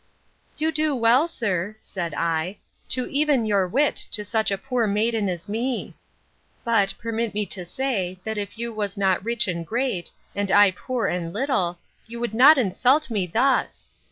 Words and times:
You 0.57 0.71
do 0.71 0.95
well, 0.95 1.27
sir, 1.27 1.75
said 1.79 2.15
I, 2.15 2.57
to 2.89 3.05
even 3.11 3.45
your 3.45 3.67
wit 3.67 3.97
to 4.09 4.25
such 4.25 4.49
a 4.49 4.57
poor 4.57 4.87
maiden 4.87 5.29
as 5.29 5.47
me: 5.47 5.93
but, 6.63 6.95
permit 6.97 7.35
me 7.35 7.45
to 7.45 7.63
say, 7.63 8.19
that 8.23 8.39
if 8.39 8.57
you 8.57 8.73
was 8.73 8.97
not 8.97 9.23
rich 9.23 9.47
and 9.47 9.63
great, 9.63 10.09
and 10.33 10.49
I 10.51 10.71
poor 10.71 11.05
and 11.05 11.31
little, 11.31 11.77
you 12.07 12.19
would 12.19 12.33
not 12.33 12.57
insult 12.57 13.11
me 13.11 13.27
thus. 13.27 13.89